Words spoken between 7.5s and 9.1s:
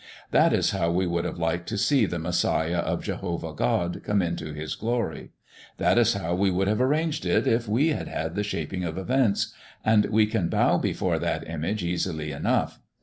we had had the shaping of